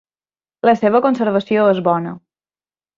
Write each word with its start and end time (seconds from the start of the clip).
La 0.69 0.75
seva 0.79 1.03
conservació 1.07 1.69
és 1.77 1.85
bona. 1.91 2.19